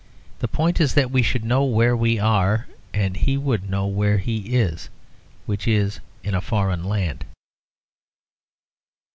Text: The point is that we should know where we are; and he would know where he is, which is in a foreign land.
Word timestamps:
The 0.39 0.47
point 0.47 0.81
is 0.81 0.95
that 0.95 1.11
we 1.11 1.21
should 1.21 1.45
know 1.45 1.63
where 1.63 1.95
we 1.95 2.17
are; 2.17 2.65
and 2.91 3.15
he 3.15 3.37
would 3.37 3.69
know 3.69 3.85
where 3.85 4.17
he 4.17 4.55
is, 4.55 4.89
which 5.45 5.67
is 5.67 5.99
in 6.23 6.33
a 6.33 6.41
foreign 6.41 6.83
land. 6.83 7.23